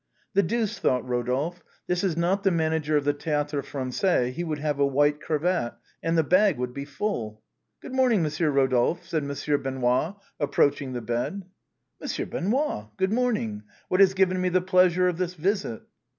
"The 0.33 0.41
deuce," 0.41 0.79
thought 0.79 1.03
Eodolphe," 1.05 1.61
this 1.87 2.03
is 2.03 2.17
not 2.17 2.41
the 2.41 2.49
mana 2.49 2.79
ger 2.79 2.97
of 2.97 3.03
the 3.03 3.13
Théâtre 3.13 3.61
Français, 3.61 4.31
he 4.31 4.43
would 4.43 4.57
have 4.57 4.79
a 4.79 4.85
white 4.87 5.21
cravat 5.21 5.75
and 6.01 6.17
the 6.17 6.23
bag 6.23 6.57
would 6.57 6.73
be 6.73 6.85
full."" 6.85 7.43
Good 7.83 7.93
morning, 7.93 8.23
]\Ionsieur 8.23 8.51
Eodolphe," 8.51 9.03
said 9.03 9.23
Monsieur 9.23 9.59
Benoît, 9.59 10.15
approaching 10.39 10.93
the 10.93 11.01
bed." 11.01 11.43
Monsieur 12.01 12.25
Benoît! 12.25 12.89
Good 12.97 13.13
morning. 13.13 13.61
What 13.89 13.99
has 13.99 14.15
given 14.15 14.41
me 14.41 14.49
the 14.49 14.59
pleasure 14.59 15.07
of 15.07 15.17
this 15.19 15.35
visit 15.35 15.83